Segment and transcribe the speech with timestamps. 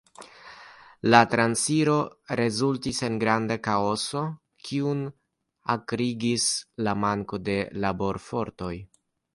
[1.13, 1.97] La transiro
[2.39, 4.25] rezultis en granda kaoso,
[4.69, 5.07] kiun
[5.77, 6.51] akrigis
[6.89, 8.75] la manko de laborfortoj.